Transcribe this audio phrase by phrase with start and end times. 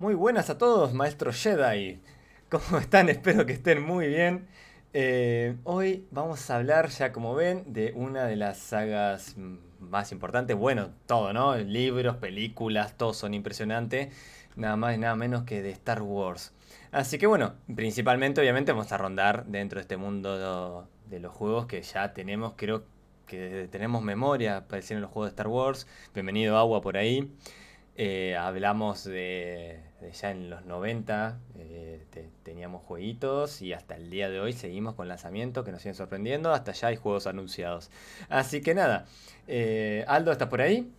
[0.00, 2.00] Muy buenas a todos, maestros Jedi.
[2.50, 3.08] ¿Cómo están?
[3.10, 4.48] Espero que estén muy bien.
[4.92, 9.36] Eh, hoy vamos a hablar, ya como ven, de una de las sagas
[9.78, 10.56] más importantes.
[10.56, 11.56] Bueno, todo, ¿no?
[11.56, 14.12] Libros, películas, todos son impresionantes.
[14.56, 16.52] Nada más y nada menos que de Star Wars.
[16.90, 21.66] Así que bueno, principalmente obviamente vamos a rondar dentro de este mundo de los juegos
[21.66, 22.82] que ya tenemos, creo
[23.28, 25.86] que tenemos memoria, aparecieron los juegos de Star Wars.
[26.12, 27.30] Bienvenido Agua por ahí.
[27.96, 29.78] Eh, hablamos de,
[30.20, 32.04] ya en los 90, eh,
[32.42, 36.52] teníamos jueguitos y hasta el día de hoy seguimos con lanzamientos que nos siguen sorprendiendo,
[36.52, 37.90] hasta ya hay juegos anunciados.
[38.28, 39.06] Así que nada,
[39.46, 40.90] eh, Aldo, ¿estás por ahí?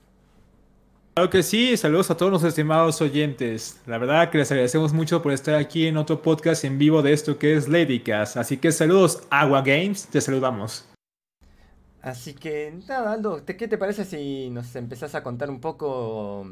[1.15, 3.81] Claro que sí, saludos a todos los estimados oyentes.
[3.85, 7.11] La verdad que les agradecemos mucho por estar aquí en otro podcast en vivo de
[7.11, 8.37] esto que es Ladycast.
[8.37, 10.85] Así que saludos, Agua Games, te saludamos.
[12.01, 16.45] Así que nada, Aldo, ¿qué te parece si nos empezás a contar un poco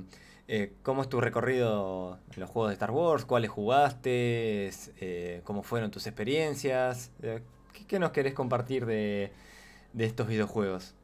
[0.47, 3.23] eh, ¿Cómo es tu recorrido en los juegos de Star Wars?
[3.23, 4.69] ¿Cuáles jugaste?
[4.99, 7.11] Eh, ¿Cómo fueron tus experiencias?
[7.21, 7.41] Eh,
[7.87, 9.31] ¿qué, nos querés compartir de,
[9.97, 10.95] estos videojuegos?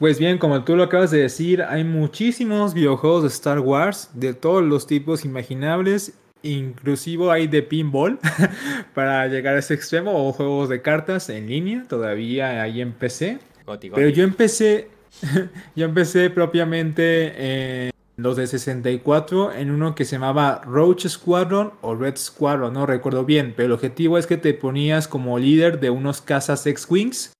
[0.00, 4.34] Pues bien, como tú lo acabas de decir, hay muchísimos videojuegos de Star Wars de
[4.34, 6.14] todos los tipos imaginables.
[6.42, 8.18] Inclusive hay de pinball
[8.94, 13.38] para llegar a ese extremo o juegos de cartas en línea, todavía hay en PC.
[13.64, 14.88] Pero yo empecé,
[15.76, 21.94] yo empecé propiamente en los de 64 en uno que se llamaba Roach Squadron o
[21.94, 25.90] Red Squadron, no recuerdo bien, pero el objetivo es que te ponías como líder de
[25.90, 27.32] unos cazas X-Wings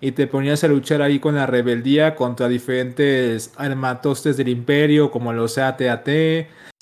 [0.00, 5.32] y te ponías a luchar ahí con la rebeldía contra diferentes armatostes del imperio como
[5.32, 6.08] los AT-AT.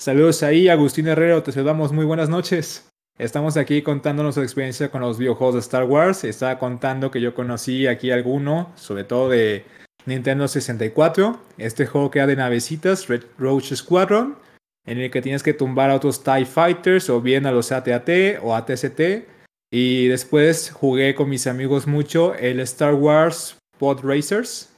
[0.01, 2.85] Saludos ahí, Agustín Herrero, te saludamos, muy buenas noches.
[3.17, 6.23] Estamos aquí contando nuestra experiencia con los videojuegos de Star Wars.
[6.23, 9.65] Estaba contando que yo conocí aquí alguno, sobre todo de
[10.09, 14.37] Nintendo 64, este juego que era de navecitas, Red Roach Squadron,
[14.85, 18.09] en el que tienes que tumbar a otros TIE Fighters o bien a los ATAT
[18.41, 19.01] o ATST.
[19.71, 24.75] Y después jugué con mis amigos mucho el Star Wars Pod Racers.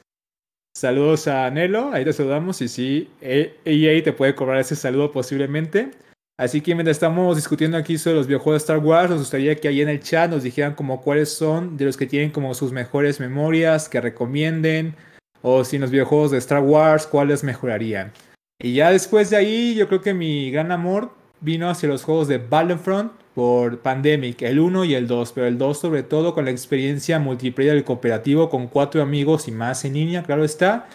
[0.76, 5.12] Saludos a Nelo, ahí te saludamos y sí, EA e te puede cobrar ese saludo
[5.12, 5.90] posiblemente.
[6.38, 9.68] Así que mientras estamos discutiendo aquí sobre los videojuegos de Star Wars, nos gustaría que
[9.68, 12.72] ahí en el chat nos dijeran como cuáles son de los que tienen como sus
[12.72, 14.96] mejores memorias, que recomienden,
[15.42, 18.12] o si en los videojuegos de Star Wars, cuáles mejorarían.
[18.60, 21.10] Y ya después de ahí, yo creo que mi gran amor
[21.40, 25.58] vino hacia los juegos de Battlefront por Pandemic, el 1 y el 2, pero el
[25.58, 29.94] 2 sobre todo con la experiencia multiplayer del cooperativo con cuatro amigos y más en
[29.94, 30.88] línea, claro está.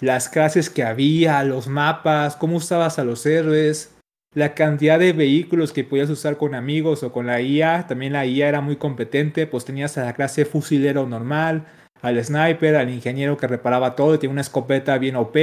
[0.00, 3.94] Las clases que había, los mapas, cómo usabas a los héroes,
[4.34, 8.26] la cantidad de vehículos que podías usar con amigos o con la IA, también la
[8.26, 11.64] IA era muy competente, pues tenías a la clase fusilero normal,
[12.04, 15.36] al sniper, al ingeniero que reparaba todo tiene una escopeta bien OP,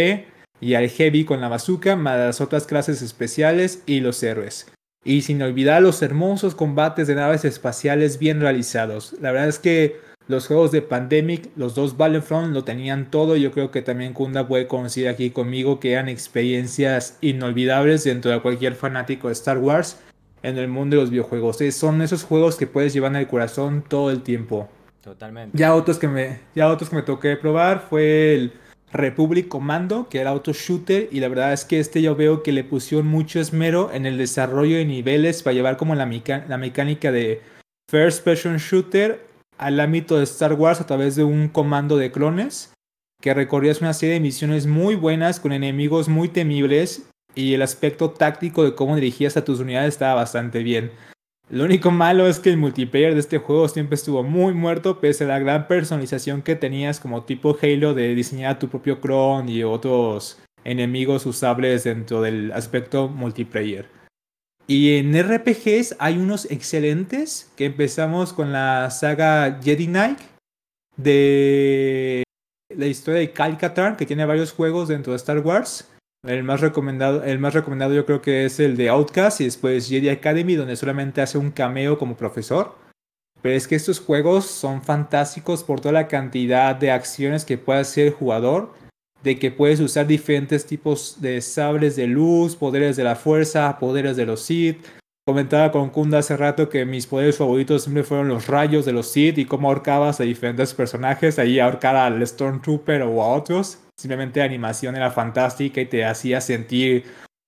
[0.62, 4.72] y al heavy con la bazooka, más las otras clases especiales y los héroes.
[5.04, 9.16] Y sin olvidar los hermosos combates de naves espaciales bien realizados.
[9.20, 13.36] La verdad es que los juegos de Pandemic, los dos Battlefront lo tenían todo.
[13.36, 18.40] Yo creo que también Kunda puede coincidir aquí conmigo que eran experiencias inolvidables dentro de
[18.40, 20.00] cualquier fanático de Star Wars
[20.44, 21.58] en el mundo de los videojuegos.
[21.72, 24.70] Son esos juegos que puedes llevar en el corazón todo el tiempo.
[25.02, 25.58] Totalmente.
[25.58, 28.54] Ya otros que me, ya otros que me toqué probar fue el
[28.92, 32.52] Republic Commando, que era auto shooter, y la verdad es que este yo veo que
[32.52, 36.06] le pusieron mucho esmero en el desarrollo de niveles para llevar como la,
[36.48, 37.42] la mecánica de
[37.90, 39.26] First Person Shooter
[39.58, 42.74] al ámbito de Star Wars a través de un comando de clones,
[43.22, 48.12] que recorrías una serie de misiones muy buenas con enemigos muy temibles y el aspecto
[48.12, 50.92] táctico de cómo dirigías a tus unidades estaba bastante bien.
[51.50, 55.26] Lo único malo es que el multiplayer de este juego siempre estuvo muy muerto pese
[55.26, 59.64] a la gran personalización que tenías como tipo Halo de diseñar tu propio clon y
[59.64, 63.90] otros enemigos usables dentro del aspecto multiplayer.
[64.68, 70.20] Y en RPGs hay unos excelentes que empezamos con la saga Jedi Knight
[70.96, 72.24] de
[72.74, 75.92] la historia de Calcatar que tiene varios juegos dentro de Star Wars.
[76.24, 79.90] El más recomendado, el más recomendado yo creo que es el de Outcast y después
[79.90, 82.76] Jedi Academy, donde solamente hace un cameo como profesor.
[83.42, 87.80] Pero es que estos juegos son fantásticos por toda la cantidad de acciones que puede
[87.80, 88.72] hacer el jugador,
[89.24, 94.16] de que puedes usar diferentes tipos de sables de luz, poderes de la fuerza, poderes
[94.16, 94.86] de los Sith.
[95.26, 99.08] Comentaba con Kunda hace rato que mis poderes favoritos siempre fueron los rayos de los
[99.12, 103.80] Sith y cómo ahorcabas a diferentes personajes, ahí ahorcar al Stormtrooper o a otros.
[104.02, 107.04] Simplemente la animación era fantástica y te hacía sentir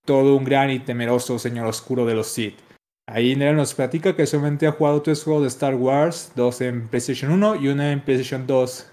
[0.06, 2.60] todo un gran y temeroso señor oscuro de los Sith.
[3.08, 6.90] Ahí Nero nos platica que solamente ha jugado tres juegos de Star Wars, dos en
[6.90, 8.92] PlayStation 1 y uno en PlayStation 2.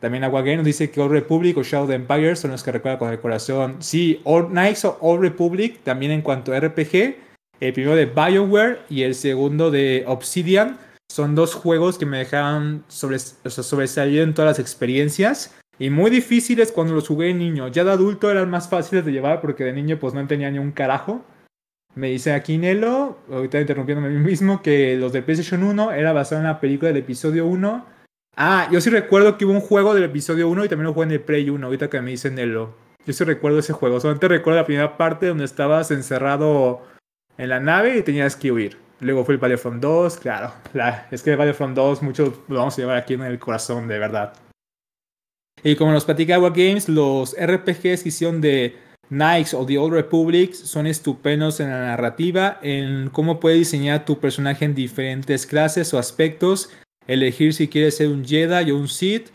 [0.00, 2.72] También Agua nos dice que Old Republic o Shadow of the Empire son los que
[2.72, 3.76] recuerda con el corazón.
[3.78, 7.14] Sí, Old Knights o Old Republic, también en cuanto a RPG,
[7.60, 10.76] el primero de BioWare y el segundo de Obsidian,
[11.08, 16.72] son dos juegos que me dejaron sobre, sobresalir en todas las experiencias y muy difíciles
[16.72, 17.66] cuando los jugué de niño.
[17.68, 20.58] Ya de adulto eran más fáciles de llevar porque de niño pues no tenía ni
[20.58, 21.24] un carajo.
[21.94, 26.12] Me dice aquí Nelo, ahorita interrumpiéndome a mí mismo, que los de PlayStation 1 era
[26.12, 27.86] basado en la película del episodio 1.
[28.36, 31.06] Ah, yo sí recuerdo que hubo un juego del episodio 1 y también lo jugué
[31.06, 32.74] en el Play 1, ahorita que me dice Nelo.
[33.06, 36.82] Yo sí recuerdo ese juego, solamente recuerdo la primera parte donde estabas encerrado
[37.38, 38.76] en la nave y tenías que huir.
[39.00, 40.52] Luego fue el Battlefront 2, claro.
[40.74, 43.88] La, es que el Battlefront 2 muchos lo vamos a llevar aquí en el corazón,
[43.88, 44.34] de verdad.
[45.62, 48.76] Y como nos platica Games, los RPGs que hicieron de
[49.08, 54.18] Knights o The Old Republic son estupendos en la narrativa, en cómo puedes diseñar tu
[54.20, 56.70] personaje en diferentes clases o aspectos,
[57.06, 59.30] elegir si quieres ser un Jedi o un Sith,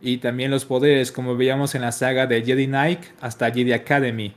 [0.00, 4.34] y también los poderes, como veíamos en la saga de Jedi Knight hasta Jedi Academy.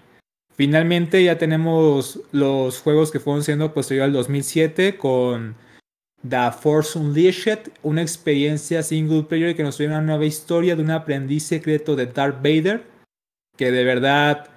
[0.56, 5.56] Finalmente ya tenemos los juegos que fueron siendo posterior al 2007 con
[6.28, 10.92] The Force Unleashed, una experiencia single player que nos trae una nueva historia de un
[10.92, 12.84] aprendiz secreto de Darth Vader,
[13.56, 14.50] que de verdad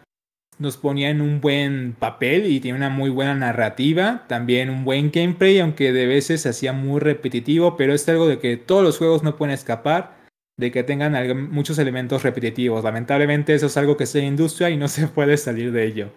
[0.59, 5.11] nos ponía en un buen papel y tiene una muy buena narrativa, también un buen
[5.11, 8.99] gameplay, aunque de veces se hacía muy repetitivo, pero es algo de que todos los
[8.99, 10.19] juegos no pueden escapar,
[10.59, 12.85] de que tengan muchos elementos repetitivos.
[12.85, 16.11] Lamentablemente eso es algo que es en industria y no se puede salir de ello.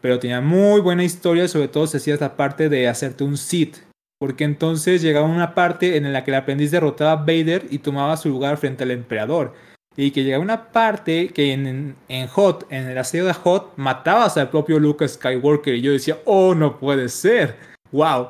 [0.00, 3.78] Pero tenía muy buena historia, sobre todo se hacía esta parte de hacerte un sit,
[4.18, 8.16] porque entonces llegaba una parte en la que el aprendiz derrotaba a Vader y tomaba
[8.16, 9.54] su lugar frente al emperador
[10.00, 14.36] y que llega una parte que en, en, Hot, en el asedio de Hot, matabas
[14.36, 17.56] al propio Luke Skywalker y yo decía, oh, no puede ser,
[17.90, 18.28] wow.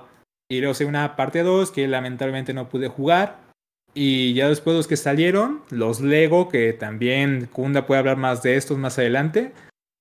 [0.50, 3.40] Y luego hice una parte 2 que lamentablemente no pude jugar.
[3.92, 8.56] Y ya después los que salieron, los Lego, que también Kunda puede hablar más de
[8.56, 9.52] estos más adelante,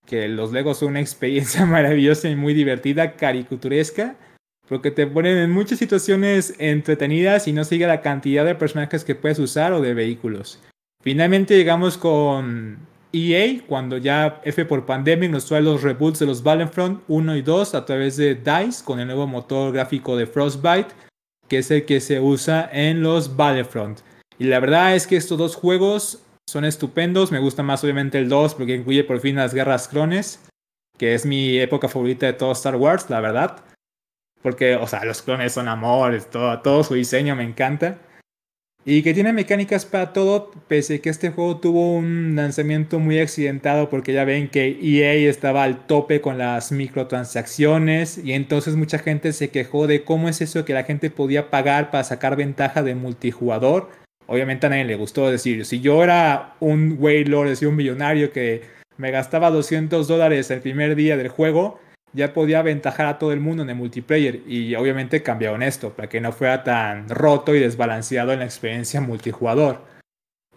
[0.06, 4.16] que los Lego son una experiencia maravillosa y muy divertida, caricaturesca,
[4.68, 9.16] porque te ponen en muchas situaciones entretenidas y no sigue la cantidad de personajes que
[9.16, 10.62] puedes usar o de vehículos.
[11.02, 12.78] Finalmente llegamos con
[13.14, 17.42] EA, cuando ya F por Pandemic nos trae los reboots de los Battlefront 1 y
[17.42, 20.90] 2 a través de DICE con el nuevo motor gráfico de Frostbite,
[21.48, 24.00] que es el que se usa en los Battlefront.
[24.38, 27.32] Y la verdad es que estos dos juegos son estupendos.
[27.32, 30.44] Me gusta más obviamente el 2 porque incluye por fin las guerras clones,
[30.98, 33.64] que es mi época favorita de todo Star Wars, la verdad.
[34.48, 37.98] Porque, o sea, los clones son amores, todo, todo su diseño me encanta.
[38.86, 43.20] Y que tiene mecánicas para todo, pese a que este juego tuvo un lanzamiento muy
[43.20, 49.00] accidentado porque ya ven que EA estaba al tope con las microtransacciones y entonces mucha
[49.00, 52.84] gente se quejó de cómo es eso que la gente podía pagar para sacar ventaja
[52.84, 53.90] de multijugador.
[54.28, 58.62] Obviamente a nadie le gustó decir, si yo era un Waylord, decir un millonario que
[58.96, 61.82] me gastaba 200 dólares el primer día del juego,
[62.14, 66.10] ya podía aventajar a todo el mundo en el multiplayer y obviamente cambiaron esto para
[66.10, 69.82] que no fuera tan roto y desbalanceado en la experiencia multijugador.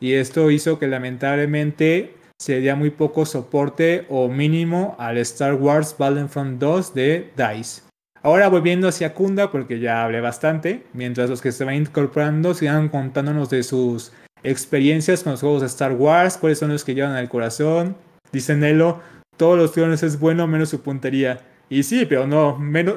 [0.01, 5.95] Y esto hizo que lamentablemente se diera muy poco soporte o mínimo al Star Wars
[5.99, 7.83] Battlefront 2 de DICE.
[8.23, 12.89] Ahora volviendo hacia Kunda, porque ya hablé bastante, mientras los que se van incorporando sigan
[12.89, 14.13] contándonos de sus
[14.43, 17.97] experiencias con los juegos de Star Wars, cuáles son los que llevan al corazón.
[18.33, 19.01] Dice Nelo,
[19.41, 21.41] todos los clones es bueno menos su puntería.
[21.71, 22.97] Y sí, pero no, menos,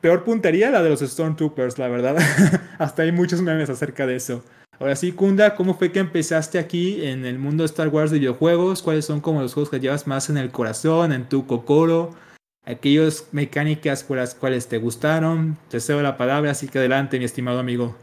[0.00, 2.16] peor puntería la de los Stormtroopers, la verdad.
[2.78, 4.42] Hasta hay muchos memes acerca de eso.
[4.80, 8.20] Ahora sí, Kunda, ¿cómo fue que empezaste aquí en el mundo de Star Wars de
[8.20, 8.80] videojuegos?
[8.80, 12.14] ¿Cuáles son como los juegos que llevas más en el corazón, en tu cocoro?
[12.64, 15.58] Aquellas mecánicas por las cuales te gustaron.
[15.68, 17.94] Te cedo la palabra, así que adelante, mi estimado amigo.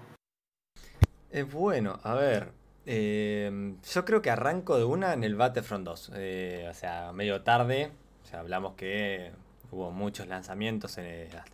[1.32, 2.50] Eh, bueno, a ver,
[2.92, 6.12] Em, yo creo que arranco de una en el Battlefront 2.
[6.16, 7.92] Eh, o sea, medio tarde.
[8.24, 9.32] O sea, hablamos que
[9.70, 10.98] hubo muchos lanzamientos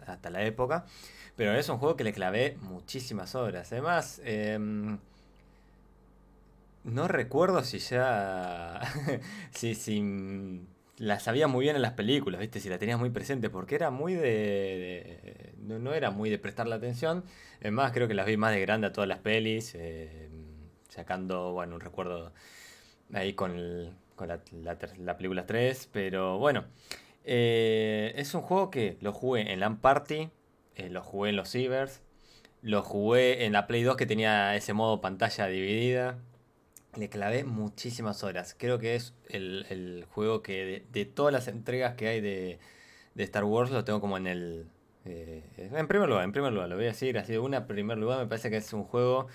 [0.08, 0.86] hasta, la época.
[1.36, 3.70] Pero es un juego que le clavé muchísimas horas.
[3.74, 4.98] Además, em,
[6.86, 8.80] no recuerdo si ya.
[9.52, 10.66] si, si
[10.98, 12.62] la sabía muy bien en las películas, ¿viste?
[12.62, 15.54] Si la tenías muy presente, porque era muy de.
[15.58, 17.26] no, era muy de prestarle atención.
[17.60, 19.74] Es más, creo que las vi más de grande a todas las pelis.
[19.76, 20.25] Eh,
[20.96, 22.32] sacando, bueno, un recuerdo
[23.14, 24.40] ahí con, con la,
[25.18, 26.66] película 3, pero bueno,
[27.26, 30.30] eh, es un juego que lo jugué en LAN Party,
[30.76, 32.02] eh, lo jugué en los Cibers,
[32.62, 36.18] lo jugué en la Play 2 que tenía ese modo pantalla dividida.
[36.98, 38.56] Le clavé muchísimas horas.
[38.58, 42.60] Creo que es el, juego que de, todas las entregas que hay de,
[43.18, 44.68] Star Wars lo tengo como en el...
[45.04, 47.98] Eh, en primer lugar, en primer lugar, lo voy a decir así de una, primer
[47.98, 49.28] lugar me parece que es un juego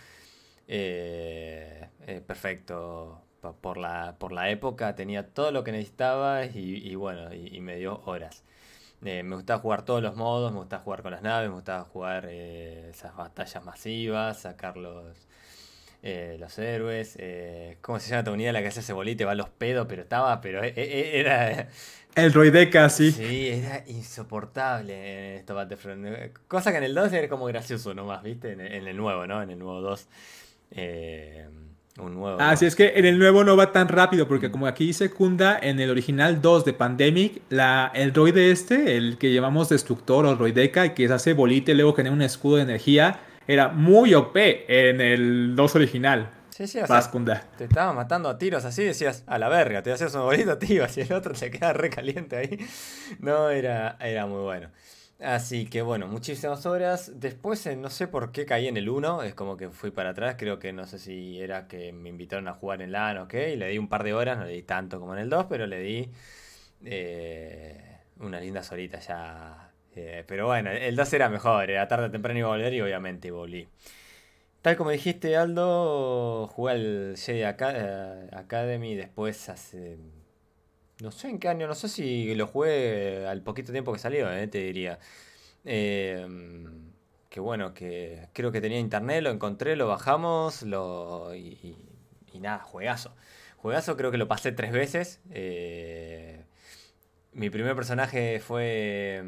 [0.72, 1.88] Eh,
[2.26, 3.22] perfecto
[3.60, 8.02] por la, por la época, tenía todo lo que necesitaba y, bueno, y, me dio
[8.04, 8.44] horas.
[9.00, 12.26] me gustaba jugar todos los modos, me gustaba jugar con las naves, me gustaba jugar
[12.26, 15.16] esas batallas masivas, sacar los,
[16.02, 19.26] eh, los héroes, eh, ¿cómo se llama tu unidad la que hace ese bolite?
[19.26, 21.68] Va a los pedos, pero estaba, pero e, e, era...
[22.14, 23.12] El Roideca, sí.
[23.12, 26.36] Sí, era insoportable en esto Battlefront.
[26.48, 28.52] Cosa que en el 2 era como gracioso nomás, ¿viste?
[28.52, 29.42] En, el nuevo, ¿no?
[29.42, 30.08] En el nuevo 2.
[30.70, 31.48] Eh,
[31.98, 32.38] un nuevo.
[32.40, 35.58] Ah, sí, es que en el nuevo no va tan rápido, porque como aquí secunda
[35.60, 40.34] en el original 2 de Pandemic, la, el droide este, el que llamamos Destructor o
[40.34, 44.36] Roideca, que se hace bolite y luego genera un escudo de energía, era muy OP
[44.36, 46.30] en el 2 original.
[46.50, 47.10] Sí, sí, o sea,
[47.56, 50.84] te estaba matando a tiros así, decías, a la verga, te hacías un bolito, tío,
[50.96, 52.58] y el otro se queda re caliente ahí.
[53.18, 54.68] No, era, era muy bueno.
[55.22, 57.12] Así que bueno, muchísimas horas.
[57.20, 60.10] Después eh, no sé por qué caí en el 1, es como que fui para
[60.10, 63.28] atrás, creo que no sé si era que me invitaron a jugar en LAN o
[63.28, 65.30] qué, y le di un par de horas, no le di tanto como en el
[65.30, 66.10] 2, pero le di
[66.84, 72.10] eh, unas lindas horitas ya eh, pero bueno, el 2 era mejor, era tarde o
[72.10, 73.68] temprano iba a volver y obviamente volví.
[74.62, 79.96] Tal como dijiste, Aldo, jugué al Jedi Academy después hace.
[81.02, 84.30] No sé en qué año, no sé si lo jugué al poquito tiempo que salió,
[84.32, 84.98] eh, te diría.
[85.62, 91.34] que bueno, que creo que tenía internet, lo encontré, lo bajamos, lo.
[91.34, 91.76] Y,
[92.32, 93.14] y, nada, juegazo.
[93.56, 95.20] Juegazo, creo que lo pasé tres veces.
[97.32, 99.22] mi primer personaje fue.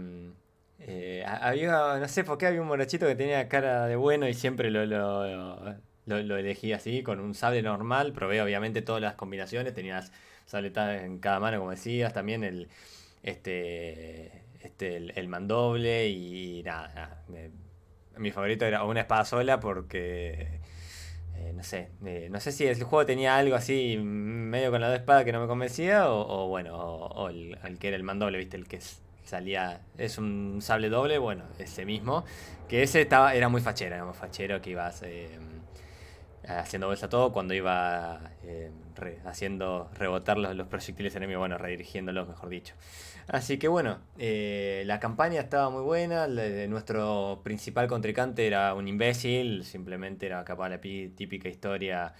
[0.84, 4.34] Eh, había, no sé por qué había un morochito que tenía cara de bueno y
[4.34, 5.76] siempre lo, lo,
[6.06, 8.12] lo, elegí así, con un sable normal.
[8.12, 10.12] Probé obviamente todas las combinaciones, tenías
[10.46, 12.68] sabletas en cada mano, como decías, también el,
[13.22, 17.24] este, este, el, mandoble y nada.
[18.16, 20.60] mi favorito era una espada sola porque
[21.36, 24.88] eh, no sé, eh, no sé si el juego tenía algo así medio con la
[24.88, 28.38] dos espadas que no me convencía o, bueno, o, el, el, que era el mandoble,
[28.38, 28.80] viste, el que
[29.24, 32.24] salía, es un sable doble, bueno, ese mismo,
[32.68, 35.38] que ese estaba, era muy fachero, era muy fachero que ibas eh,
[36.46, 38.20] haciendo bolsa todo cuando iba
[39.24, 42.74] haciendo rebotar los, proyectiles enemigos, bueno, redirigiéndolos, mejor dicho.
[43.28, 46.26] Así que bueno, eh, la campaña estaba muy buena,
[46.68, 52.14] nuestro principal contrincante era un imbécil, simplemente era capaz la típica historia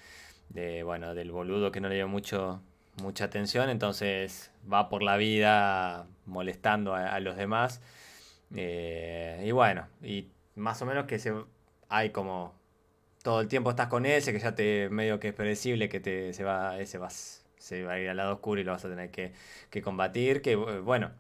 [0.49, 2.63] de, bueno, del boludo que no le dio mucho
[3.01, 7.81] mucha atención, entonces va por la vida molestando a, los demás.
[8.55, 11.33] Eh, y bueno, y más o menos que se,
[11.89, 12.55] hay como
[13.23, 16.33] todo el tiempo estás con ese, que ya te medio que es predecible que te,
[16.33, 18.89] se va, ese vas, se va a ir al lado oscuro y lo vas a
[18.89, 19.33] tener que,
[19.83, 21.13] combatir, que bueno,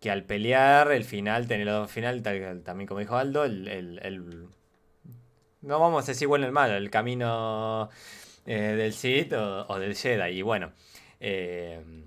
[0.00, 4.48] que al pelear el final, tener el final, también como dijo Aldo, el,
[5.62, 7.90] no vamos a decir bueno el malo, el camino
[8.46, 10.72] eh, del Sith o, del Jedi, y bueno,
[11.24, 12.02] Em,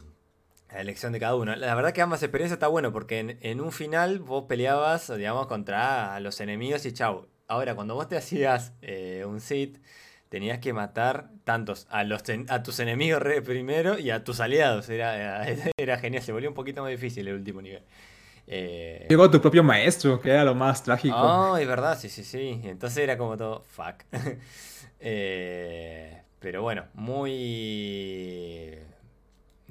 [0.69, 1.55] la elección de cada uno.
[1.55, 6.19] La verdad que ambas experiencias está bueno porque en, un final vos peleabas, digamos, contra
[6.19, 7.27] los enemigos y chau.
[7.47, 9.77] Ahora, cuando vos te hacías eh, un sit,
[10.29, 14.89] tenías que matar tantos a, los a tus enemigos primero y a tus aliados.
[14.89, 15.45] Era,
[15.77, 17.83] era, genial, se volvió un poquito más difícil el último nivel.
[18.47, 21.15] Eh, Llegó tu propio maestro, que era lo más trágico.
[21.17, 22.61] Oh, es verdad, sí, sí, sí.
[22.63, 24.03] Entonces era como todo, fuck.
[25.07, 27.29] Eh, pero bueno, muy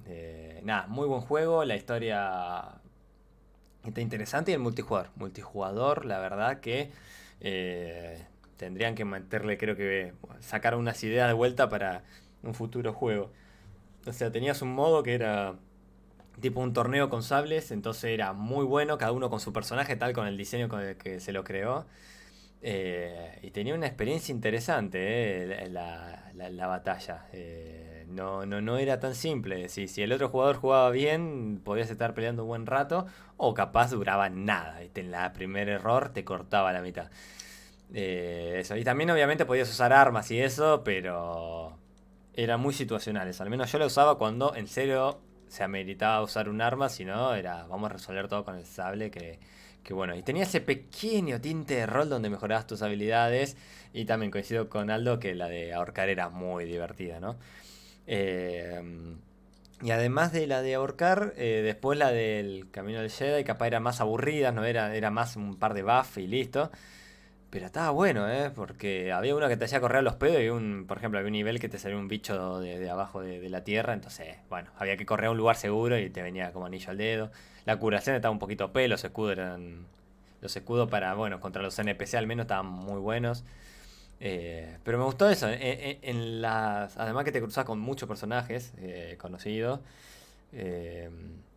[0.07, 2.73] eh, nada, muy buen juego, la historia
[3.85, 5.11] está interesante y el multijugador.
[5.17, 6.91] Multijugador, la verdad que
[7.41, 8.27] eh,
[8.57, 12.05] tendrían que meterle, creo que sacar unas ideas de vuelta para
[12.43, 13.31] un futuro juego.
[14.07, 15.57] O sea, tenías un modo que era
[16.41, 20.13] tipo un torneo con sables, entonces era muy bueno, cada uno con su personaje, tal
[20.13, 21.87] con el diseño con el que se lo creó.
[22.63, 27.27] Eh, y tenía una experiencia interesante la, la, batalla
[28.09, 29.69] no, no, no era tan simple.
[29.69, 33.07] Si, si el otro jugador jugaba bien, podías estar peleando un buen rato,
[33.37, 34.81] o capaz duraba nada.
[34.83, 37.11] En la primer error te cortaba la mitad.
[37.93, 38.77] Eh, eso.
[38.77, 41.79] Y también obviamente podías usar armas y eso, pero
[42.35, 43.41] eran muy situacionales.
[43.41, 47.35] Al menos yo lo usaba cuando en serio se ameritaba usar un arma, si no,
[47.35, 49.39] era vamos a resolver todo con el sable que,
[49.85, 50.17] que bueno.
[50.17, 53.57] Y tenía ese pequeño tinte de rol donde mejorabas tus habilidades.
[53.93, 57.37] Y también coincido con Aldo que la de ahorcar era muy divertida, ¿no?
[58.07, 59.19] Em,
[59.83, 63.81] y además de la de ahorcar, eh, después la del Camino del Jedi, capaz era
[63.81, 66.71] más aburrida, no era, era más un par de buff y listo.
[67.55, 68.51] Pero estaba bueno, ¿eh?
[68.53, 71.29] Porque había uno que te hacía correr a los pedos y un, por ejemplo, había
[71.29, 73.93] un nivel que te salía un bicho de, abajo de, la tierra.
[73.95, 76.97] Entonces, bueno, había que correr a un lugar seguro y te venía como anillo al
[76.99, 77.31] dedo.
[77.65, 79.87] La curación estaba un poquito pelo, los escudos eran.
[80.41, 83.45] Los escudos para, bueno, contra los NPC al menos estaban muy buenos.
[84.27, 85.49] Eh, pero me gustó eso.
[85.51, 89.81] En, las, además que te cruzas con muchos personajes eh, conocidos.
[90.53, 91.11] Eh,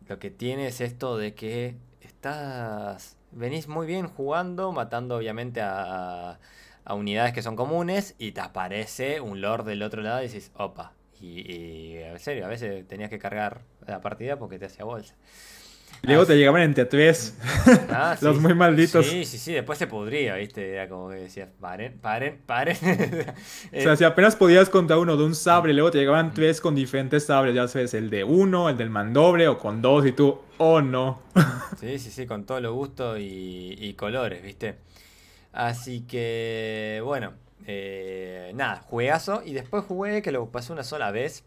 [0.06, 3.16] lo que tiene es esto de que estás.
[3.32, 6.38] Venís muy bien jugando, matando obviamente a,
[6.84, 8.14] a unidades que son comunes.
[8.18, 10.92] Y te aparece un lord del otro lado y dices, opa.
[11.20, 15.14] Y, y en serio, a veces tenías que cargar la partida porque te hacía bolsa.
[16.02, 17.36] Luego te llegaban entre tres.
[17.90, 19.06] Ah, los muy malditos.
[19.06, 20.74] Sí, sí, sí, después se podría, ¿viste?
[20.74, 22.76] Era como que decías, paren, paren, paren.
[23.76, 26.74] o sea, si apenas podías contar uno de un sabre, luego te llegaban tres con
[26.74, 30.38] diferentes sabres, ya sabes, el de uno, el del mandoble o con dos y tú,
[30.58, 31.22] oh no.
[31.80, 34.76] sí, sí, sí, con todo lo gusto y, colores, ¿viste?
[35.52, 37.32] Así que, bueno,
[37.66, 39.42] eh, nada, juegazo.
[39.44, 41.44] Y después jugué, que lo pasé una sola vez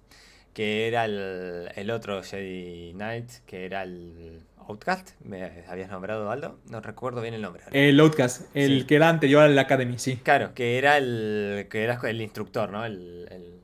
[0.54, 6.60] que era el, otro Jedi Knight, que era el Outcast, ¿me habías nombrado Aldo?
[6.70, 7.64] No recuerdo bien el nombre.
[7.72, 10.18] El Outcast, el que era anterior a la Academy, sí.
[10.18, 12.86] Claro, que era el que era el instructor, ¿no?
[12.86, 13.60] El,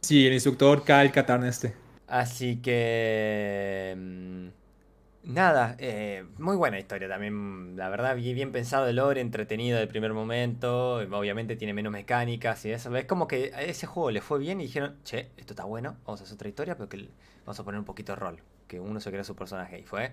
[0.00, 1.74] Sí, el instructor Kyle Katarn este.
[2.08, 4.50] Así que...
[5.22, 10.14] Nada, eh, muy buena historia también, la verdad, bien pensado el lore, entretenido de primer
[10.14, 14.38] momento, obviamente tiene menos mecánicas y eso, es como que a ese juego le fue
[14.38, 17.08] bien y dijeron, che, esto está bueno, vamos a hacer otra historia, pero que
[17.44, 20.12] vamos a poner un poquito de rol, que uno se crea su personaje y fue,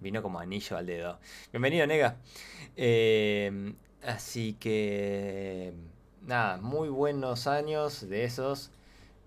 [0.00, 1.18] vino como anillo al dedo.
[1.50, 2.16] Bienvenido, nega.
[2.76, 3.72] Eh,
[4.04, 5.72] así que,
[6.26, 8.70] nada, muy buenos años de esos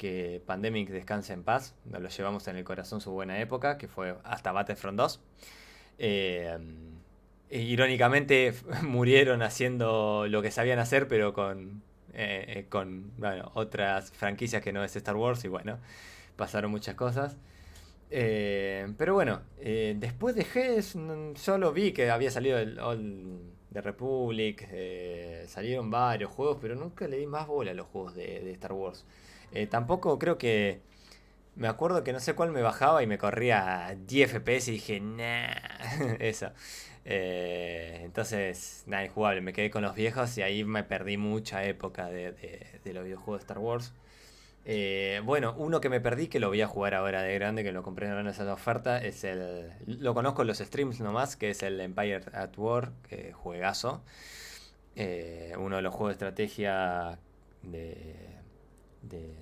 [0.03, 3.87] que Pandemic descanse en paz, nos lo llevamos en el corazón su buena época, que
[3.87, 5.21] fue hasta Battlefront 2.
[5.97, 6.57] Eh,
[7.49, 11.83] irónicamente murieron haciendo lo que sabían hacer, pero con,
[12.13, 13.13] eh, eh, con
[13.53, 15.79] otras franquicias que no es Star Wars, y bueno,
[16.35, 17.37] pasaron muchas cosas.
[18.09, 20.97] pero bueno, después de GES,
[21.35, 23.39] solo vi que había salido el
[23.71, 24.67] the Republic,
[25.47, 29.05] salieron varios juegos, pero nunca le di más bola a los juegos de Star Wars.
[29.53, 30.81] Eh, tampoco creo que.
[31.55, 34.71] Me acuerdo que no sé cuál me bajaba y me corría a 10 FPS y
[34.73, 35.53] dije, nah,
[36.19, 36.51] eso.
[37.05, 39.41] Eh, entonces, nada, injugable.
[39.41, 43.43] Me quedé con los viejos y ahí me perdí mucha época de, los videojuegos de
[43.43, 43.93] Star Wars.
[44.65, 47.71] Eh, bueno, uno que me perdí, que lo voy a jugar ahora de grande, que
[47.71, 49.71] lo compré en esa oferta, es el.
[49.85, 54.03] Lo conozco en los streams nomás, que es el Empire at War, que juegazo.
[54.95, 57.19] uno de los juegos de estrategia
[57.61, 58.33] de
[59.03, 59.35] de,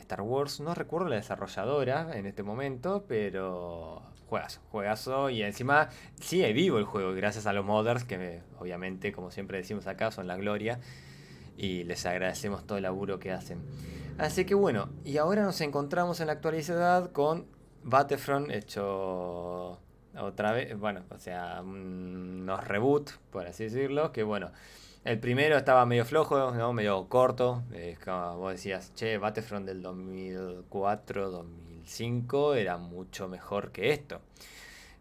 [0.00, 0.60] Star Wars.
[0.60, 5.30] No recuerdo la desarrolladora en este momento, pero juegazo, juegazo.
[5.30, 5.88] Y encima
[6.20, 10.26] sigue vivo el juego, gracias a los modders, que obviamente, como siempre decimos acá, son
[10.26, 10.80] la gloria.
[11.56, 13.62] Y les agradecemos todo el laburo que hacen.
[14.18, 17.46] Así que bueno, y ahora nos encontramos en la actualidad con
[17.82, 19.80] Battlefront hecho
[20.16, 24.52] otra vez, bueno, o sea, unos reboot, por así decirlo, que bueno,
[25.04, 26.72] el primero estaba medio flojo, ¿no?
[26.72, 27.62] medio corto.
[28.04, 34.22] Como vos decías, che, Battlefront del 2004, 2005 era mucho mejor que esto.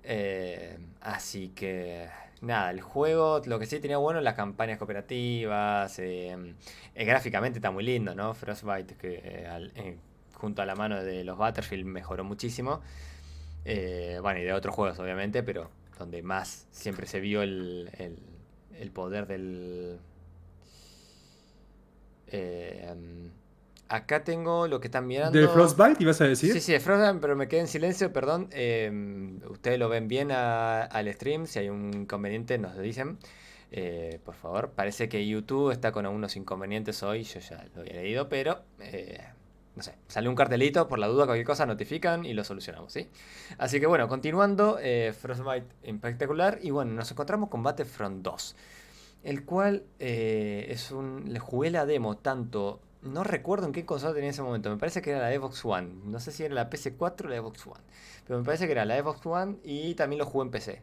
[0.03, 2.09] Eh, así que,
[2.41, 5.97] nada, el juego, lo que sí tenía bueno, las campañas cooperativas.
[5.99, 6.55] Eh,
[6.95, 8.33] eh, gráficamente está muy lindo, ¿no?
[8.33, 9.97] Frostbite, que
[10.33, 12.81] junto a la mano de los Battlefield mejoró muchísimo.
[13.65, 17.89] bueno, y de otros juegos, obviamente, pero donde más siempre se vio el
[18.91, 19.99] poder del...
[22.27, 22.93] Eh,
[23.89, 25.37] acá tengo lo que están mirando.
[25.37, 26.53] ¿Del Frostbite ibas a decir?
[26.53, 28.49] Sí, sí, de Frostbite, pero me quedé en silencio, perdón.
[28.51, 28.91] Eh,
[29.49, 33.17] ustedes lo ven bien al stream, si hay un inconveniente nos lo dicen.
[33.71, 37.93] Eh, por favor, parece que YouTube está con algunos inconvenientes hoy, yo ya lo había
[37.93, 38.61] leído, pero
[39.75, 43.09] no sé, sale un cartelito, por la duda cualquier cosa notifican y lo solucionamos, ¿sí?
[43.57, 48.55] Así que bueno, continuando, eh, Frostbite en particular, y bueno, nos encontramos con Battlefront 2,
[49.23, 51.25] el cual eh, es un...
[51.33, 52.81] le jugué la demo tanto...
[53.01, 54.69] No recuerdo en qué consola tenía en ese momento.
[54.69, 55.89] Me parece que era la Xbox One.
[56.05, 57.81] No sé si era la PC4 o la Xbox One.
[58.25, 60.81] Pero me parece que era la Xbox One y también lo jugué en PC.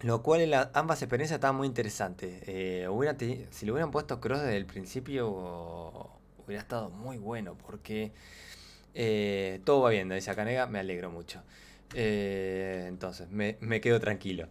[0.00, 2.42] Lo cual en ambas experiencias estaban muy interesantes.
[2.46, 2.88] Eh,
[3.50, 6.10] si le hubieran puesto cross desde el principio
[6.46, 8.12] hubiera estado muy bueno porque
[8.94, 11.42] eh, todo va bien, dice Canega, me alegro mucho.
[11.94, 14.48] Eh, entonces, me, quedo tranquilo.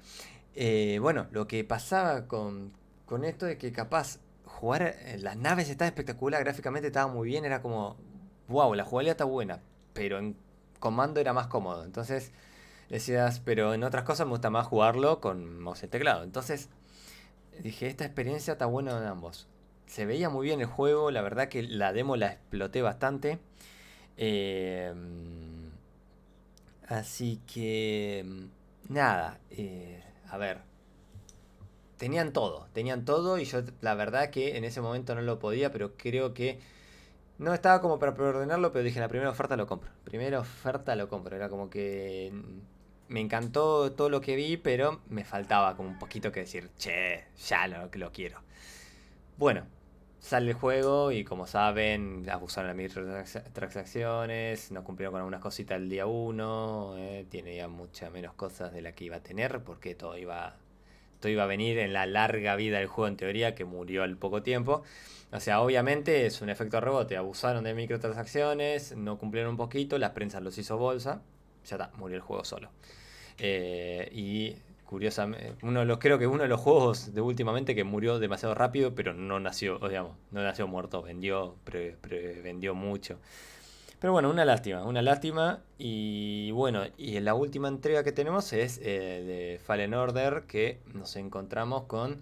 [0.55, 2.73] Eh, bueno, lo que pasaba con,
[3.23, 7.97] esto es que capaz jugar, las naves estaban espectacular, gráficamente estaba muy bien, era como,
[8.47, 9.61] wow, la jugabilidad está buena,
[9.93, 10.35] pero en
[10.79, 11.85] comando era más cómodo.
[11.85, 12.31] Entonces
[12.89, 16.23] decías, pero en otras cosas me gusta más jugarlo con mouse y teclado.
[16.23, 16.69] Entonces
[17.61, 19.47] dije, esta experiencia está buena en ambos
[19.93, 23.37] se veía muy bien el juego, la verdad que la demo la exploté bastante.
[24.17, 25.69] Em,
[26.87, 28.25] así que,
[28.89, 30.61] nada, eh, a ver,
[31.97, 35.71] tenían todo, tenían todo y yo la verdad que en ese momento no lo podía,
[35.71, 36.59] pero creo que
[37.37, 39.91] no estaba como para preordenarlo, pero dije, la primera oferta lo compro.
[40.05, 41.35] Primera oferta lo compro.
[41.35, 42.31] Era como que
[43.09, 47.25] me encantó todo lo que vi, pero me faltaba como un poquito que decir, che,
[47.47, 48.41] ya lo, lo quiero.
[49.37, 49.65] Bueno,
[50.23, 55.75] sale el juego y como saben, abusaron de las transacciones, no cumplieron con algunas cositas
[55.77, 59.61] el día 1, eh, tiene ya muchas menos cosas de la que iba a tener,
[59.63, 60.55] porque todo iba,
[61.19, 64.15] todo iba a venir en la larga vida del juego en teoría, que murió al
[64.15, 64.83] poco tiempo.
[65.33, 70.13] O sea, obviamente es un efecto rebote, abusaron de microtransacciones, no cumplieron un poquito, la
[70.13, 71.21] prensa los hizo bolsa,
[71.65, 72.69] ya está, murió el juego solo.
[73.39, 74.55] Eh, y
[74.93, 78.93] curiosamente, uno los, creo que uno de los juegos de últimamente que murió demasiado rápido,
[78.93, 81.55] pero no nació, digamos, no nació muerto, vendió,
[82.43, 83.17] vendió mucho.
[83.99, 85.63] Pero bueno, una lástima, una lástima.
[85.79, 91.15] Y bueno, y la última entrega que tenemos es eh, de Fallen Order, que nos
[91.15, 92.21] encontramos con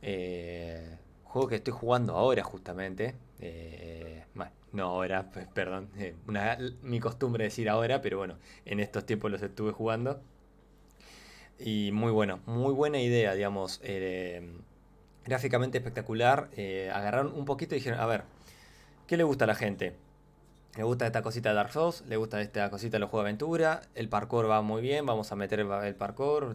[0.00, 3.16] eh, juego que estoy jugando ahora justamente.
[3.40, 4.26] Eh,
[4.70, 5.88] no ahora, perdón,
[6.28, 10.22] una, mi costumbre decir ahora, pero bueno, en estos tiempos los estuve jugando.
[11.62, 13.80] Y muy bueno, muy buena idea, digamos.
[13.84, 14.50] Eh,
[15.24, 16.48] gráficamente espectacular.
[16.56, 18.24] Eh, agarraron un poquito y dijeron, a ver,
[19.06, 19.94] ¿qué le gusta a la gente?
[20.76, 23.30] Le gusta esta cosita de Dark Souls, le gusta esta cosita de los juegos de
[23.30, 26.54] aventura, el parkour va muy bien, vamos a meter el parkour,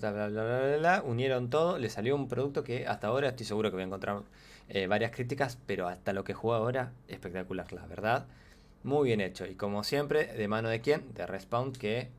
[1.03, 4.23] unieron todo, le salió un producto que hasta ahora estoy seguro que voy a encontrar
[4.69, 8.25] eh, varias críticas, pero hasta lo que juego ahora, espectacular, la verdad.
[8.83, 11.13] Muy bien hecho, y como siempre, de mano de quién?
[11.13, 12.09] De Respawn, que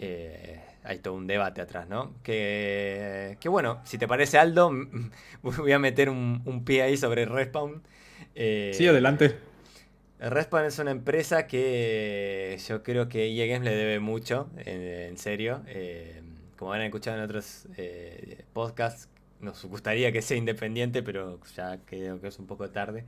[0.00, 2.14] eh, hay todo un debate atrás, ¿no?
[2.22, 4.70] Que, que, bueno, si te parece Aldo,
[5.42, 7.82] voy a meter un, pie ahí sobre Respawn.
[8.36, 9.36] Eh, sí, adelante.
[10.20, 15.62] Respawn es una empresa que yo creo que EA Games le debe mucho, en, serio.
[15.66, 16.22] Eh,
[16.56, 17.66] como han escuchado en otros
[18.52, 19.08] podcasts,
[19.40, 23.04] nos gustaría que sea independiente, pero ya creo que es un poco tarde.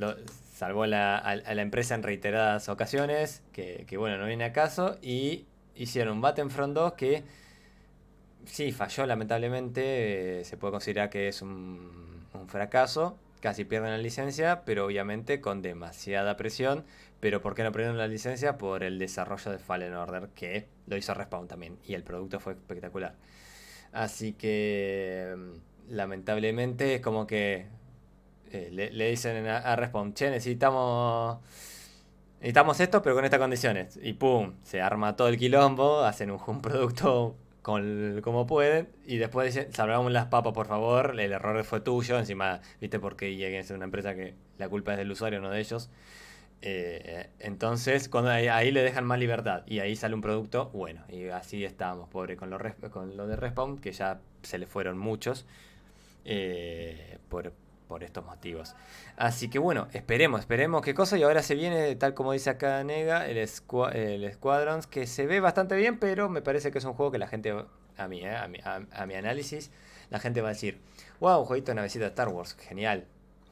[0.00, 0.16] Lo,
[0.60, 6.16] salvó a la, empresa en reiteradas ocasiones, que, bueno, no viene a caso, y hicieron
[6.16, 7.22] un Battlefront 2 que
[8.44, 14.62] sí, falló lamentablemente, eh, se puede considerar que es un, fracaso, casi pierden la licencia,
[14.66, 16.84] pero obviamente con demasiada presión.
[17.20, 18.56] Pero ¿por qué no perdieron la licencia?
[18.56, 22.54] Por el desarrollo de Fallen Order, que lo hizo Respawn también, y el producto fue
[22.54, 23.14] espectacular.
[23.92, 27.66] Así que mm, lamentablemente es como que
[28.52, 31.38] eh, le, dicen a, Respawn, che, necesitamos,
[32.40, 33.98] necesitamos esto, pero con estas condiciones.
[34.02, 39.54] Y pum, se arma todo el quilombo, hacen un, producto con, como pueden, y después
[39.54, 43.74] dicen, salvamos las papas, por favor, el error fue tuyo, encima, viste, porque lleguen a
[43.74, 45.90] una empresa que la culpa es del usuario, no de ellos.
[46.62, 51.02] Eh, entonces, cuando ahí, le dejan más libertad y ahí sale un producto bueno.
[51.08, 52.58] Y así estábamos, pobre, con lo,
[52.90, 55.46] con lo de Respawn, que ya se le fueron muchos.
[56.24, 57.52] Eh, por,
[57.90, 58.76] por estos motivos.
[59.16, 61.18] Así que bueno, esperemos, esperemos qué cosa.
[61.18, 65.40] Y ahora se viene, tal como dice acá Nega, el, el Squadrons, que se ve
[65.40, 67.52] bastante bien, pero me parece que es un juego que la gente,
[67.96, 69.72] a mí, eh, a, mi, a, mi análisis,
[70.08, 70.80] la gente va a decir,
[71.18, 73.08] wow, un jueguito de navecita de Star Wars, genial,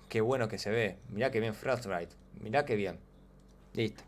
[0.09, 3.01] qué bueno que se ve, mirá que bien Frostbite, mirá que bien.
[3.75, 4.05] Listo.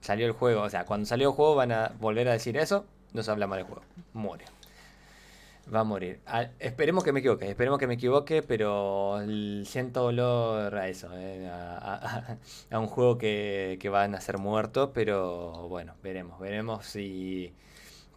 [0.00, 2.86] Salió el juego, o sea, cuando salió el juego van a volver a decir eso,
[3.12, 3.82] no se habla mal del juego,
[4.14, 4.46] muere.
[5.72, 6.20] Va a morir.
[6.26, 9.20] Ah, esperemos que me equivoque, esperemos que me equivoque, pero
[9.66, 12.38] siento dolor a eso, eh, a,
[12.72, 17.52] un juego que, que va a nacer muerto, pero bueno, veremos, veremos si,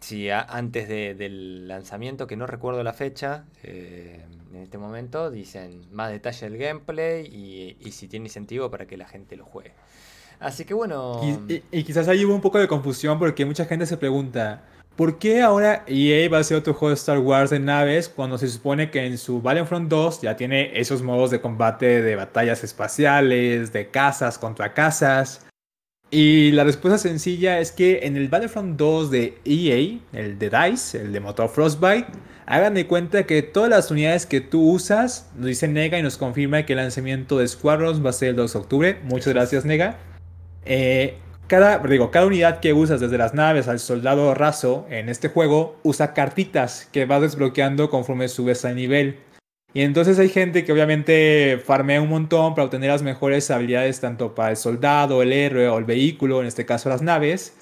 [0.00, 6.10] si antes del lanzamiento, que no recuerdo la fecha, eh, en este momento, dicen más
[6.10, 9.72] detalle del gameplay y, y, si tiene incentivo para que la gente lo juegue.
[10.40, 11.20] Así que bueno...
[11.48, 14.62] y, y quizás ahí hubo un poco de confusión porque mucha gente se pregunta...
[14.96, 18.36] ¿Por qué ahora EA va a hacer otro juego de Star Wars de naves cuando
[18.36, 22.62] se supone que en su Battlefront 2 ya tiene esos modos de combate de batallas
[22.62, 25.46] espaciales, de casas contra casas?
[26.10, 31.00] Y la respuesta sencilla es que en el Battlefront 2 de EA, el de DICE,
[31.00, 32.08] el de motor Frostbite,
[32.44, 36.18] hagan de cuenta que todas las unidades que tú usas, nos dice Nega y nos
[36.18, 38.98] confirma que el lanzamiento de Squadrons va a ser el 2 de octubre.
[39.04, 39.96] Muchas gracias, Nega.
[40.66, 45.28] Eh, cada, digo, cada unidad que usas, desde las naves al soldado raso en este
[45.28, 49.18] juego, usa cartitas que vas desbloqueando conforme subes al nivel.
[49.74, 54.34] Y entonces hay gente que obviamente farmea un montón para obtener las mejores habilidades tanto
[54.34, 57.58] para el soldado, el héroe o el vehículo, en este caso las naves.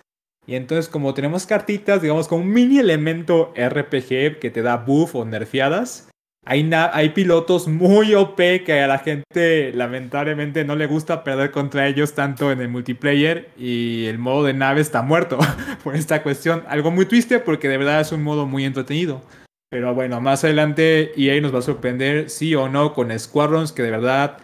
[0.47, 5.15] Y entonces como tenemos cartitas, digamos como un mini elemento RPG que te da buff
[5.15, 6.10] o nerfeadas,
[6.45, 12.15] hay, pilotos muy OP que a la gente lamentablemente no le gusta perder contra ellos
[12.15, 15.39] tanto en el multiplayer y el modo de nave está muerto
[15.85, 16.65] por esta cuestión.
[16.69, 19.23] Algo muy triste porque de verdad es un modo muy entretenido.
[19.69, 23.85] Pero bueno, más adelante EA nos va a sorprender, sí o no, con Squadrons, que
[23.85, 24.39] de verdad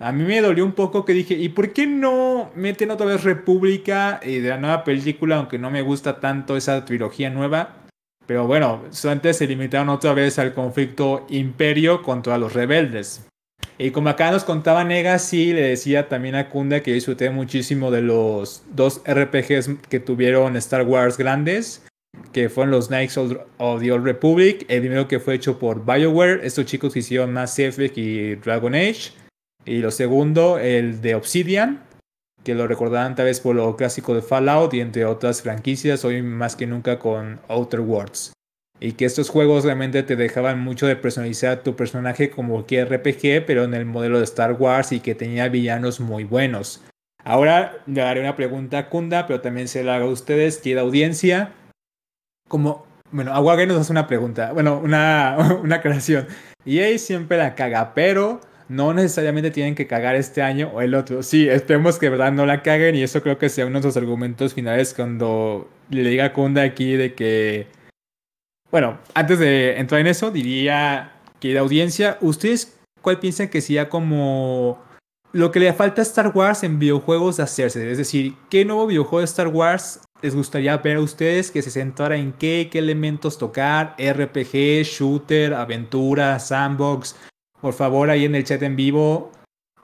[0.00, 3.22] a mí me dolió un poco que dije, ¿y por qué no meten otra vez
[3.22, 7.83] República y de la nueva película, aunque no me gusta tanto esa trilogía nueva?
[8.26, 13.26] Pero bueno, antes se limitaron otra vez al conflicto imperio contra los rebeldes.
[13.76, 17.90] Y como acá nos contaba Nega, sí, le decía también a Kunda que disfruté muchísimo
[17.90, 21.82] de los dos RPGs que tuvieron Star Wars grandes
[22.32, 24.64] que fueron los Knights of the Old Republic.
[24.68, 26.44] El primero que fue hecho por BioWare.
[26.44, 29.12] Estos chicos hicieron Mass Effect y Dragon Age.
[29.64, 31.82] Y lo segundo, el de Obsidian,
[32.44, 36.22] que lo recordarán tal vez por lo clásico de Fallout y entre otras franquicias, hoy
[36.22, 38.32] más que nunca con Outer Worlds.
[38.80, 43.46] Y que estos juegos realmente te dejaban mucho de personalizar tu personaje como cualquier RPG,
[43.46, 46.82] pero en el modelo de Star Wars y que tenía villanos muy buenos.
[47.24, 50.82] Ahora le haré una pregunta a Kunda, pero también se la hago a ustedes, queda
[50.82, 51.52] audiencia
[52.48, 56.26] como, bueno, Aguague nos hace una pregunta, bueno, una, una creación.
[56.66, 61.22] EA siempre la caga, pero no necesariamente tienen que cagar este año o el otro.
[61.22, 63.96] Sí, esperemos que verdad no la caguen y eso creo que sea uno de los
[63.96, 67.66] argumentos finales cuando le diga a Kunda aquí de que...
[68.70, 73.88] Bueno, antes de entrar en eso, diría que de audiencia, ¿ustedes cuál piensan que sea
[73.88, 74.82] como
[75.32, 77.90] lo que le falta a Star Wars en videojuegos de hacerse?
[77.90, 81.70] Es decir, ¿qué nuevo videojuego de Star Wars les gustaría ver a ustedes que se
[81.70, 87.14] centrara en qué, qué elementos tocar, RPG, shooter, aventura, sandbox.
[87.64, 89.32] Por favor, ahí en el chat en vivo,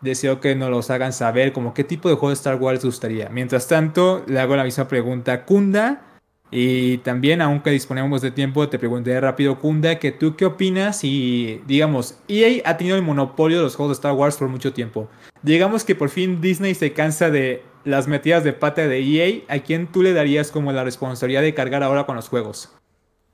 [0.02, 3.30] deseo que nos los hagan saber como qué tipo de juego de Star Wars gustaría.
[3.30, 6.02] Mientras tanto, le hago la misma pregunta a Kunda.
[6.50, 11.62] Y también, aunque disponemos de tiempo, te pregunté rápido, Kunda, que tú qué opinas y,
[11.66, 15.08] digamos, EA ha tenido el monopolio de los juegos de Star Wars por mucho tiempo.
[15.40, 19.60] Digamos que por fin Disney se cansa de las metidas de pata de EA, ¿a
[19.60, 22.74] quién tú le darías como la responsabilidad de cargar ahora con los juegos?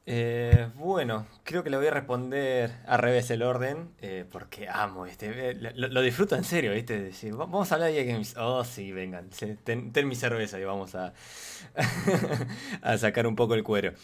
[0.09, 5.05] Eh, bueno, creo que le voy a responder al revés el orden, eh, porque amo,
[5.05, 7.11] este, lo, disfruto en serio, ¿viste?
[7.33, 8.37] vamos a hablar de Games.
[8.37, 9.31] Oh, sí, vengan,
[9.64, 11.12] ten, mi cerveza y vamos a,
[12.83, 13.95] a sacar un poco el cuero.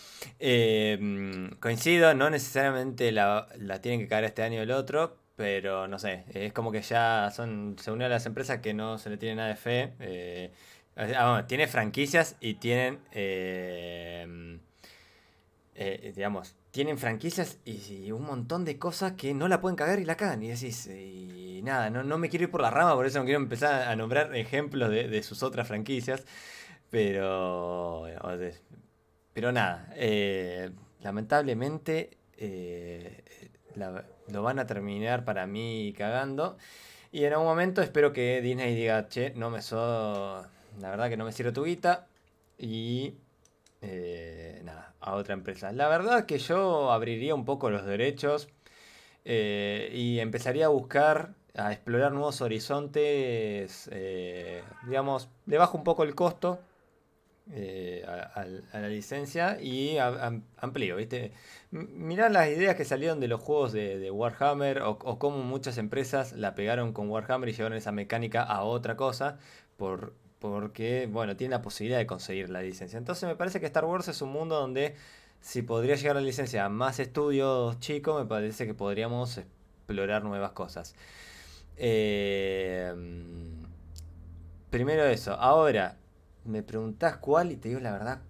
[0.40, 5.86] Eh, coincido, no necesariamente la, la tienen que caer este año o el otro, pero
[5.86, 9.08] no sé, es como que ya son, se unió a las empresas que no se
[9.08, 9.92] le tiene nada de fe.
[10.00, 10.52] Eh,
[10.96, 12.98] ah, tiene franquicias y tienen,
[15.74, 19.98] eh, eh, digamos, tienen franquicias y, un montón de cosas que no la pueden cagar
[20.00, 20.42] y la cagan.
[20.42, 23.24] Y decís, y nada, no, no me quiero ir por la rama, por eso no
[23.24, 26.24] quiero empezar a nombrar ejemplos de, sus otras franquicias.
[26.90, 28.06] Pero,
[29.32, 29.88] pero nada,
[31.00, 32.18] lamentablemente
[33.74, 36.58] la, lo van a terminar para mí cagando.
[37.12, 40.46] Y en algún momento espero que Disney diga, che, no me so...
[40.80, 42.08] La verdad que no me sirve tu guita.
[42.58, 43.14] Y...
[43.82, 45.72] Eh, nada, a otra empresa.
[45.72, 48.48] La verdad que yo abriría un poco los derechos.
[49.24, 53.88] Eh, y empezaría a buscar, a explorar nuevos horizontes.
[53.92, 56.60] Eh, digamos, le bajo un poco el costo
[58.06, 59.98] a, la licencia y
[60.58, 61.32] amplío, ¿viste?
[61.70, 66.54] Mirá las ideas que salieron de los juegos de, Warhammer o, cómo muchas empresas la
[66.54, 69.38] pegaron con Warhammer y llevaron esa mecánica a otra cosa
[69.76, 72.98] por, porque, bueno, tiene la posibilidad de conseguir la licencia.
[72.98, 74.94] Entonces me parece que Star Wars es un mundo donde
[75.40, 80.52] si podría llegar la licencia a más estudios chicos, me parece que podríamos explorar nuevas
[80.52, 80.94] cosas.
[81.76, 82.92] Eh,
[84.70, 85.34] primero eso.
[85.34, 85.96] Ahora,
[86.44, 88.20] me preguntás cuál y te digo la verdad.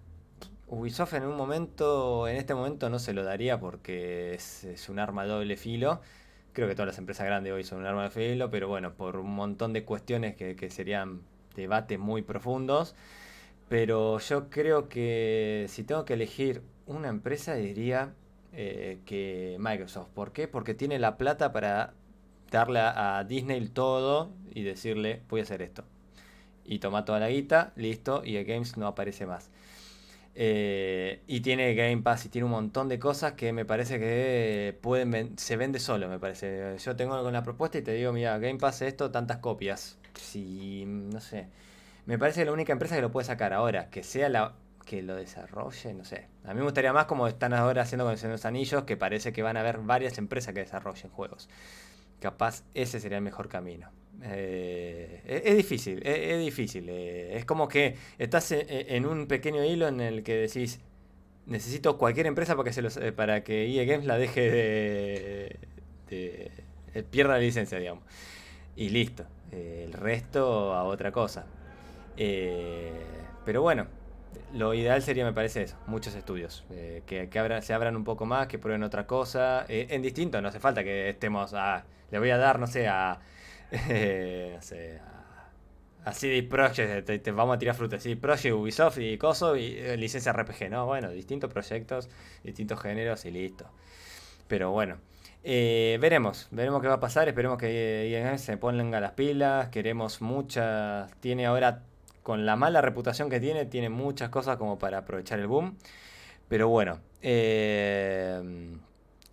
[0.67, 5.25] Ubisoft en un momento, en este momento no se lo daría porque es, un arma
[5.25, 6.01] doble filo.
[6.51, 9.17] Creo que todas las empresas grandes hoy son un arma de filo, pero bueno, por
[9.17, 11.21] un montón de cuestiones que, serían
[11.55, 12.95] debates muy profundos.
[13.69, 18.13] Pero yo creo que si tengo que elegir una empresa diría
[18.53, 20.09] eh, que Microsoft.
[20.13, 20.47] ¿Por qué?
[20.47, 21.93] Porque tiene la plata para
[22.51, 25.85] darle a Disney todo y decirle voy a hacer esto
[26.65, 29.49] y toma toda la guita, listo, y el Games no aparece más.
[30.35, 34.77] Eh, y tiene Game Pass y tiene un montón de cosas que me parece que
[34.81, 36.77] pueden se vende solo, me parece.
[36.79, 39.99] Yo tengo con la propuesta y te digo, mira, Game Pass esto, tantas copias.
[40.15, 41.47] Si, no sé.
[42.05, 45.15] Me parece la única empresa que lo puede sacar ahora, que sea la que lo
[45.15, 46.27] desarrolle, no sé.
[46.43, 49.41] A mí me gustaría más como están ahora haciendo con los Anillos, que parece que
[49.41, 51.49] van a haber varias empresas que desarrollen juegos.
[52.19, 53.89] Capaz ese sería el mejor camino.
[54.21, 56.87] Eh, es, difícil, es, difícil.
[56.89, 60.79] Eh, es como que estás en, un pequeño hilo en el que decís,
[61.45, 65.59] necesito cualquier empresa para que, se los, eh, para que EA Games la deje de,
[66.09, 68.03] de, pierda la licencia, digamos.
[68.75, 69.25] Y listo.
[69.53, 71.45] El resto a otra cosa.
[73.45, 73.87] pero bueno,
[74.53, 76.63] lo ideal sería, me parece eso, muchos estudios.
[76.71, 77.29] Eh, que,
[77.61, 79.65] se abran un poco más, que prueben otra cosa.
[79.67, 81.85] Eh, en distinto, no hace falta que estemos a.
[82.11, 83.19] Le voy a dar, no sé, a.
[83.71, 84.99] no sé,
[86.05, 88.03] a, CD Projekt, te, vamos a tirar frutas.
[88.03, 90.85] CD Projekt, Ubisoft y Coso y licencia RPG, ¿no?
[90.85, 92.09] Bueno, distintos proyectos,
[92.43, 93.65] distintos géneros y listo.
[94.47, 94.97] Pero bueno.
[95.43, 101.11] Veremos, veremos qué va a pasar, esperemos que ING se ponga las pilas, queremos muchas,
[101.19, 101.81] tiene ahora
[102.23, 105.77] con la mala reputación que tiene, tiene muchas cosas como para aprovechar el boom.
[106.47, 106.99] Pero bueno.
[107.21, 108.77] Eh,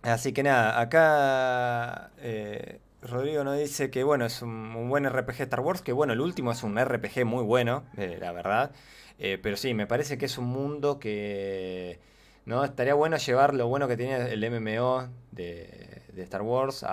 [0.01, 5.59] así que nada, acá eh, Rodrigo nos dice que bueno, es un, buen RPG Star
[5.61, 8.71] Wars, que bueno, el último es un RPG muy bueno, eh, la verdad.
[9.17, 11.99] pero sí, me parece que es un mundo que...
[12.45, 12.63] ¿no?
[12.63, 16.83] Estaría bueno llevar lo bueno que tiene el MMO de, Star Wars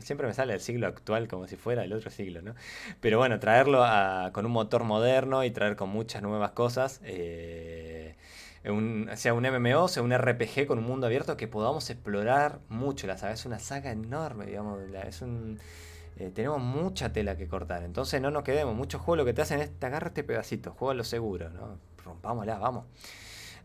[0.00, 2.54] siempre me sale el siglo actual como si fuera el otro siglo, ¿no?
[3.00, 3.84] Pero bueno, traerlo
[4.32, 7.00] con un motor moderno y traer con muchas nuevas cosas.
[7.04, 8.14] Eh,
[9.14, 13.06] sea un MMO, sea un RPG con un mundo abierto que podamos explorar mucho.
[13.06, 14.80] La saga es una saga enorme, digamos.
[16.16, 17.82] Eh, tenemos mucha tela que cortar.
[17.84, 18.74] Entonces no nos quedemos.
[18.74, 21.78] Muchos juegos lo que te hacen es te agarra este pedacito, juega lo seguro, ¿no?
[22.04, 22.84] Rompámosla, vamos.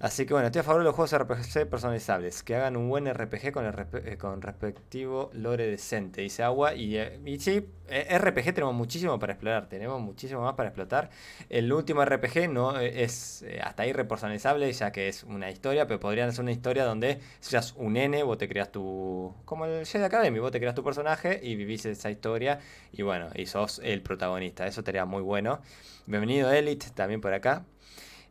[0.03, 3.07] Así que bueno, estoy a favor de los juegos RPG personalizables, que hagan un buen
[3.07, 3.73] RPG con, el
[4.05, 6.75] eh, con respectivo lore decente, dice Agua.
[6.75, 11.09] Y, eh, y sí, eh, RPG tenemos muchísimo para explorar, tenemos muchísimo más para explotar.
[11.47, 16.33] El último RPG no es hasta ahí repersonalizable, ya que es una historia, pero podrían
[16.33, 19.33] ser una historia donde seas un N, vos te creas tu.
[19.45, 22.59] como el Jedi Academy, vos te creas tu personaje y vivís esa historia
[22.91, 24.67] y bueno, y sos el protagonista.
[24.67, 25.61] Eso estaría muy bueno.
[26.07, 27.63] Bienvenido Elite también por acá.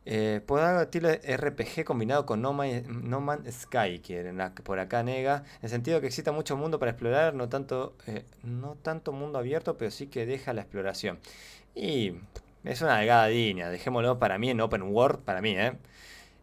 [0.05, 5.69] Eh, dar estilo RPG combinado con no, Man, Sky, que por acá nega, en el
[5.69, 9.91] sentido que exista mucho mundo para explorar, no tanto, eh, no tanto mundo abierto, pero
[9.91, 11.19] sí que deja la exploración.
[11.73, 12.15] Y
[12.65, 15.73] es una delgada línea, dejémoslo para mí en Open World, para mí, ¿eh?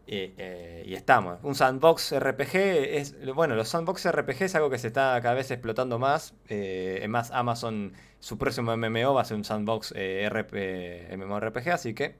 [0.07, 1.39] eh y estamos.
[1.43, 3.15] Un sandbox RPG es.
[3.35, 6.33] Bueno, los sandbox RPG es algo que se está cada vez explotando más.
[6.49, 12.15] es más, Amazon, su próximo MMO va a ser un sandbox RP, MMORPG, así que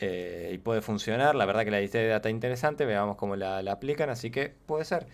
[0.00, 1.34] eh, y puede funcionar.
[1.34, 5.06] La verdad que la idea está interesante, veamos cómo la, aplican, así que puede ser.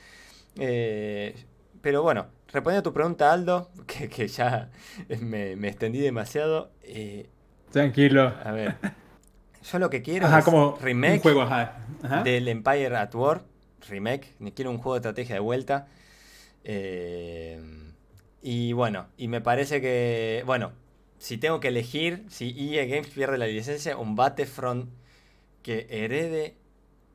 [0.59, 1.35] Eh,
[1.81, 4.71] pero bueno, respondiendo a tu pregunta, Aldo, que, ya
[5.21, 6.71] me, extendí demasiado.
[6.83, 7.29] Eh,
[7.71, 8.33] Tranquilo.
[8.45, 8.77] A ver.
[9.63, 11.49] Yo lo que quiero es como remake juego,
[12.23, 13.43] del Empire at War.
[13.89, 14.35] Remake.
[14.55, 15.89] Quiero un juego de estrategia de vuelta.
[18.43, 20.43] y bueno, y me parece que.
[20.45, 20.73] Bueno,
[21.25, 24.91] si tengo que elegir, si EA Games pierde la licencia, un Battlefront
[25.63, 26.55] que herede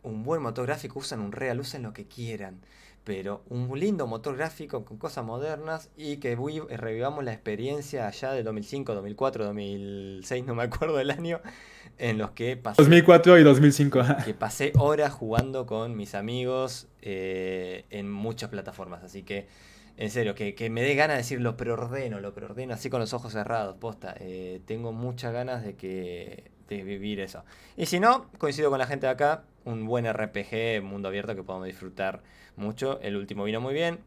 [0.01, 2.59] un buen motor gráfico, usan un Real, usen lo que quieran,
[3.03, 6.35] pero un lindo motor gráfico con cosas modernas y que
[6.71, 11.39] revivamos la experiencia allá de 2005, 2004, 2006, no me acuerdo del año,
[11.99, 12.81] en los que pasé...
[12.81, 14.01] 2004 y 2005.
[14.25, 19.45] que pasé horas jugando con mis amigos eh, en muchas plataformas, así que
[19.99, 23.11] en serio, que, me dé ganas de decir lo preordeno, lo preordeno así con los
[23.11, 24.15] ojos cerrados, posta.
[24.17, 27.43] Eh, tengo muchas ganas de que de vivir eso.
[27.75, 31.43] Y si no, coincido con la gente de acá, un buen RPG, mundo abierto que
[31.43, 32.23] podamos disfrutar
[32.55, 33.01] mucho.
[33.01, 33.99] El último vino muy bien.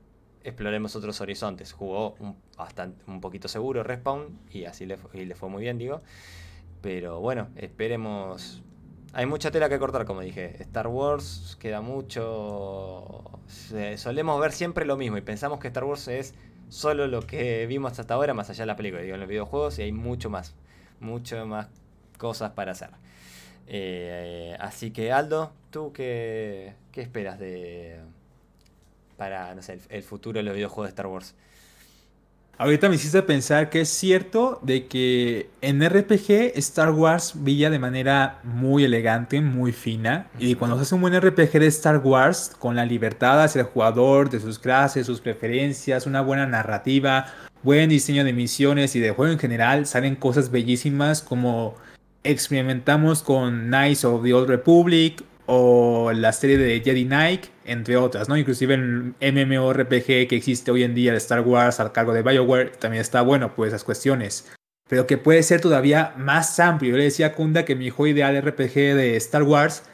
[0.44, 1.74] Exploremos otros horizontes.
[1.74, 6.00] Jugó un, bastante, un poquito seguro Respawn y así y le fue muy bien, digo.
[6.80, 8.62] Pero bueno, esperemos
[9.12, 10.56] hay mucha tela que cortar, como dije.
[10.62, 13.40] Star Wars queda mucho.
[13.96, 16.34] Solemos ver siempre lo mismo y pensamos que Star Wars es
[16.68, 19.78] solo lo que vimos hasta ahora, más allá de la película, digo, en los videojuegos,
[19.78, 20.54] y hay mucho más.
[21.00, 21.68] Mucho más
[22.16, 22.90] cosas para hacer.
[23.66, 28.00] Eh, así que, Aldo, ¿tú qué, qué esperas de.
[29.16, 31.34] para, sé, el futuro de los videojuegos de Star Wars?
[32.58, 37.78] Ahorita me hiciste pensar que es cierto de que en RPG Star Wars brilla de
[37.78, 40.28] manera muy elegante, muy fina.
[40.38, 43.66] Y cuando se hace un buen RPG de Star Wars, con la libertad hacia el
[43.66, 47.26] jugador, de sus clases, sus preferencias, una buena narrativa,
[47.62, 51.74] buen diseño de misiones y de juego en general, salen cosas bellísimas como
[52.24, 58.28] experimentamos con Knights of the Old Republic o la serie de Jedi Knight, entre otras,
[58.28, 58.36] ¿no?
[58.36, 62.70] Inclusive el MMORPG que existe hoy en día de Star Wars al cargo de BioWare
[62.78, 64.52] también está bueno pues esas cuestiones.
[64.88, 66.92] Pero que puede ser todavía más amplio.
[66.92, 69.84] Yo le decía a Kunda que mi juego ideal RPG de Star Wars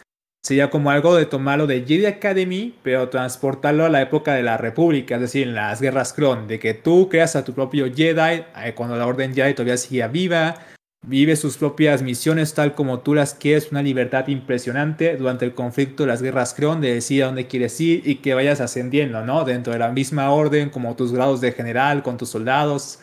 [0.42, 4.56] sería como algo de tomarlo de Jedi Academy, pero transportarlo a la época de la
[4.56, 8.44] República, es decir, en las guerras Clon, de que tú creas a tu propio Jedi
[8.56, 10.54] eh, cuando la Orden Jedi todavía sigue viva,
[11.06, 16.02] Vive sus propias misiones tal como tú las quieres, una libertad impresionante durante el conflicto
[16.02, 19.44] de las guerras Creon, de decir a dónde quieres ir y que vayas ascendiendo, ¿no?
[19.44, 23.00] Dentro de la misma orden, como tus grados de general, con tus soldados.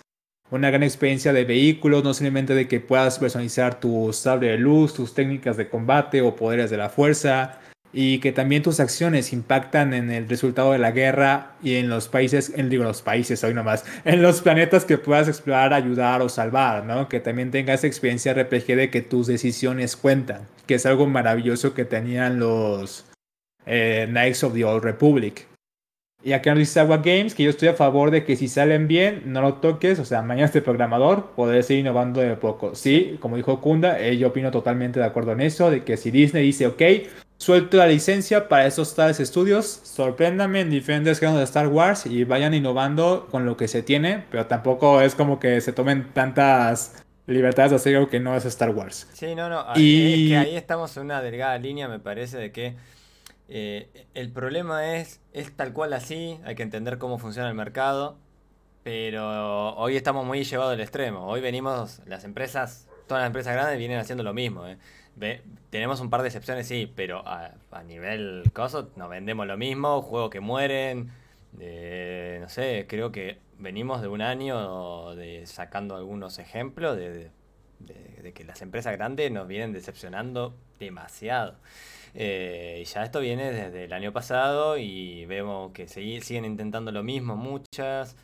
[0.52, 4.94] una gran experiencia de vehículos, no simplemente de que puedas personalizar tu sable de luz,
[4.94, 7.60] tus técnicas de combate o poderes de la fuerza,
[7.98, 12.10] y que también tus acciones impactan en el resultado de la guerra y en los
[12.10, 16.28] países, en digo los países hoy nomás, en los planetas que puedas explorar, ayudar o
[16.28, 17.08] salvar, ¿no?
[17.08, 21.86] Que también tengas experiencia RPG de que tus decisiones cuentan, que es algo maravilloso que
[21.86, 23.06] tenían los
[23.66, 25.48] eh, Knights of the Old Republic.
[26.22, 28.90] Y acá nos dice Agua Games que yo estoy a favor de que si salen
[28.90, 32.76] bien, no lo toques, o sea, mañana este programador, poder seguir innovando de poco.
[32.76, 36.12] Sí, como dijo Kunda, eh, yo opino totalmente de acuerdo en eso, de que si
[36.12, 36.82] Disney dice, ok,
[37.38, 42.24] Suelto la licencia para esos tales estudios, sorpréndame en diferentes géneros de Star Wars y
[42.24, 47.04] vayan innovando con lo que se tiene, pero tampoco es como que se tomen tantas
[47.28, 49.10] libertades de hacer algo que no es Star Wars.
[49.14, 50.28] Sí, no, no, y...
[50.28, 52.76] es que ahí estamos en una delgada línea, me parece, de que
[53.50, 58.18] eh, el problema es, es tal cual así, hay que entender cómo funciona el mercado,
[58.84, 63.78] pero hoy estamos muy llevados al extremo, hoy venimos, las empresas, todas las empresas grandes
[63.78, 64.78] vienen haciendo lo mismo, ¿eh?
[65.70, 67.54] Tenemos un par de excepciones, sí, pero a,
[67.88, 71.12] nivel coso nos vendemos lo mismo, juegos que mueren,
[71.54, 77.32] no sé, creo que venimos de un año de sacando algunos ejemplos de,
[78.34, 81.56] que las empresas grandes nos vienen decepcionando demasiado.
[82.14, 87.04] Eh, y ya esto viene desde el año pasado y vemos que siguen intentando lo
[87.04, 88.16] mismo muchas.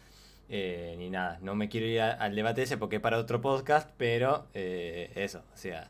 [0.53, 3.89] Eh, ni nada, no me quiero ir al debate ese porque es para otro podcast,
[3.97, 5.89] pero eh, eso, o sea,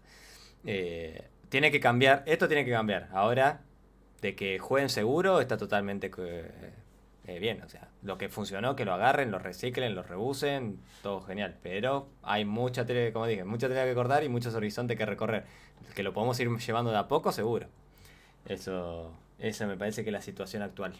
[0.67, 3.09] eh, tiene que cambiar, esto tiene que cambiar.
[3.11, 3.59] Ahora,
[4.21, 7.61] de que jueguen seguro, está totalmente eh, bien.
[7.61, 11.57] O sea, lo que funcionó, que lo agarren, lo reciclen, lo reusen, todo genial.
[11.61, 15.43] Pero hay mucha tele, como dije, mucha tela que cortar y muchos horizontes que recorrer.
[15.93, 17.67] Que lo podemos ir llevando de a poco, seguro.
[18.45, 20.93] Eso, eso me parece que es la situación actual.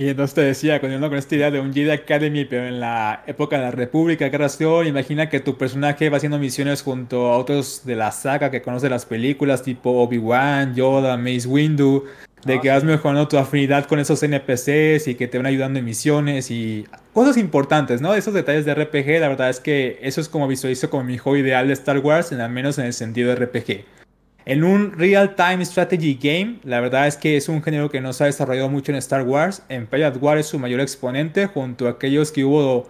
[0.00, 3.22] Y entonces te decía, continuando con esta idea de un Jedi Academy, pero en la
[3.26, 7.82] época de la República, creación, imagina que tu personaje va haciendo misiones junto a otros
[7.84, 12.06] de la saga que conoce las películas, tipo Obi-Wan, Yoda, Mace Windu,
[12.46, 15.78] de ah, que vas mejorando tu afinidad con esos NPCs y que te van ayudando
[15.78, 18.14] en misiones y cosas importantes, ¿no?
[18.14, 21.36] Esos detalles de RPG, la verdad es que eso es como visualizo como mi juego
[21.36, 23.99] ideal de Star Wars, en al menos en el sentido de RPG.
[24.46, 28.24] En un real-time strategy game, la verdad es que es un género que no se
[28.24, 29.62] ha desarrollado mucho en Star Wars.
[29.68, 32.88] Empire at War es su mayor exponente, junto a aquellos que hubo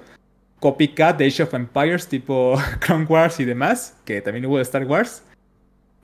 [0.61, 4.85] copycat de Age of Empires, tipo Clone Wars y demás, que también hubo de Star
[4.85, 5.25] Wars.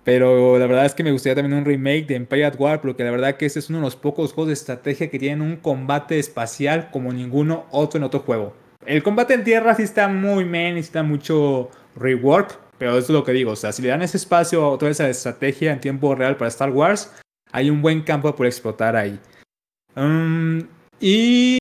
[0.02, 3.04] Pero la verdad es que me gustaría también un remake de Empire at War, porque
[3.04, 5.56] la verdad que este es uno de los pocos juegos de estrategia que tienen un
[5.56, 8.54] combate espacial como ninguno otro en otro juego.
[8.84, 13.24] El combate en tierra sí está muy men, necesita mucho rework, pero eso es lo
[13.24, 16.14] que digo, o sea, si le dan ese espacio a toda esa estrategia en tiempo
[16.14, 17.12] real para Star Wars,
[17.52, 19.18] hay un buen campo por explotar ahí.
[19.94, 20.62] Um,
[21.00, 21.58] y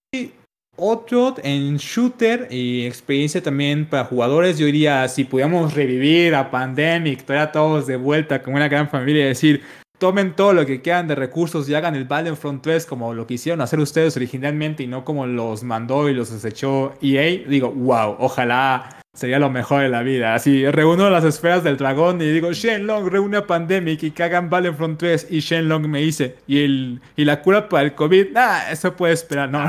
[0.78, 7.24] otro en shooter y experiencia también para jugadores, yo diría, si pudiéramos revivir a Pandemic,
[7.24, 9.62] traer a todos de vuelta como una gran familia y decir,
[9.98, 13.62] tomen todo lo que quieran de recursos y hagan el Battlefront 3 como lo quisieron
[13.62, 19.02] hacer ustedes originalmente y no como los mandó y los desechó EA, digo, wow, ojalá
[19.16, 20.36] Sería lo mejor de la vida.
[20.36, 25.00] Así, reúno las esferas del dragón y digo, Shenlong, reúne a Pandemic y cagan Battlefront
[25.00, 25.28] 3.
[25.30, 28.32] Y Shenlong me dice, ¿y, el, y la cura para el COVID?
[28.34, 29.50] Nah, eso puede esperar.
[29.50, 29.64] No,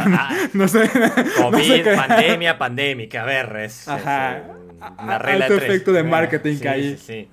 [0.52, 0.90] no, sé.
[1.38, 3.22] COVID, pandemia, pandémica.
[3.22, 4.42] A ver, es, Ajá.
[4.98, 6.96] una regla Alto efecto de marketing que hay.
[6.96, 7.28] Sí, sí,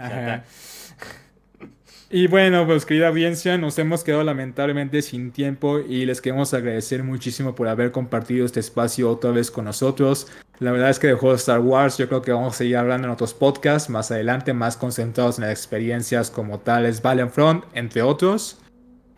[2.16, 7.01] y bueno, pues querida audiencia, nos hemos quedado lamentablemente sin tiempo y les queremos agradecer
[7.01, 10.28] muchísimo por haber compartido este espacio otra vez con nosotros.
[10.59, 13.07] La verdad es que de juegos Star Wars yo creo que vamos a seguir hablando
[13.07, 17.01] en otros podcasts más adelante, más concentrados en las experiencias como tales
[17.32, 18.59] Front, entre otros.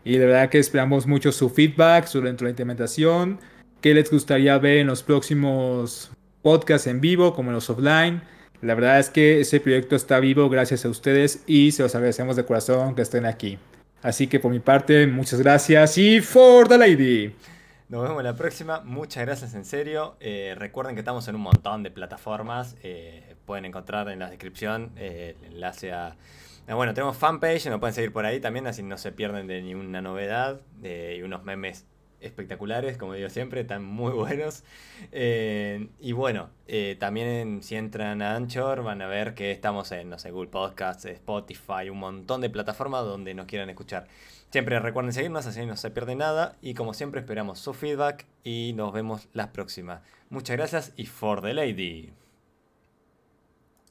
[0.02, 3.40] Y de verdad que esperamos mucho su feedback la implementación,
[3.82, 8.22] qué les gustaría ver en los próximos podcasts en vivo como en los offline
[8.62, 12.36] la verdad es que ese proyecto está vivo gracias a ustedes y se los agradecemos
[12.36, 13.58] de corazón que estén aquí.
[14.02, 17.34] Así que por mi parte, muchas gracias y for the lady.
[17.88, 18.80] Nos vemos la próxima.
[18.80, 20.16] Muchas gracias en serio.
[20.20, 22.76] Eh, recuerden que estamos en un montón de plataformas.
[22.82, 26.16] Eh, pueden encontrar en la descripción eh, el enlace a...
[26.68, 30.02] Bueno, tenemos fanpage, nos pueden seguir por ahí también, así no se pierden de ninguna
[30.02, 31.86] novedad y unos memes
[32.20, 34.64] espectaculares, como digo siempre, están muy buenos.
[35.12, 40.10] Eh, y bueno, eh, también si entran a Anchor van a ver que estamos en,
[40.10, 44.06] no sé, Google Podcasts, Spotify, un montón de plataformas donde nos quieran escuchar.
[44.50, 46.56] Siempre recuerden seguirnos, así no se pierde nada.
[46.62, 50.02] Y como siempre esperamos su feedback y nos vemos la próxima.
[50.30, 52.25] Muchas gracias y for the lady.